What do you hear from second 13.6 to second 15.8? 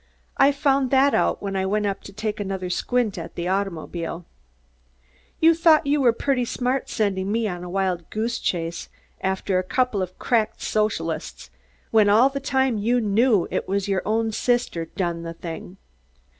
was your own sister done the thing.